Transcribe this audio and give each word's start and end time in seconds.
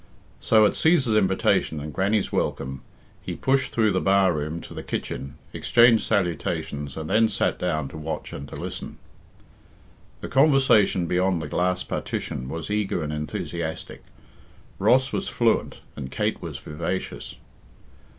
So, 0.39 0.65
at 0.65 0.71
Cæsar's 0.71 1.15
invitation 1.15 1.79
and 1.79 1.93
Grannie's 1.93 2.31
welcome, 2.31 2.81
he 3.21 3.35
pushed 3.35 3.71
through 3.71 3.91
the 3.91 4.01
bar 4.01 4.33
room 4.33 4.59
to 4.61 4.73
the 4.73 4.81
kitchen, 4.81 5.35
exchanged 5.53 6.03
salutations, 6.07 6.97
and 6.97 7.07
then 7.07 7.29
sat 7.29 7.59
down 7.59 7.87
to 7.89 7.99
watch 7.99 8.33
and 8.33 8.49
to 8.49 8.55
listen. 8.55 8.97
The 10.21 10.27
conversation 10.27 11.05
beyond 11.05 11.39
the 11.39 11.47
glass 11.47 11.83
partition 11.83 12.49
was 12.49 12.71
eager 12.71 13.03
and 13.03 13.13
enthusiastic. 13.13 14.01
Ross 14.79 15.13
was 15.13 15.29
fluent 15.29 15.81
and 15.95 16.09
Kate 16.11 16.41
was 16.41 16.57
vivacious. 16.57 17.35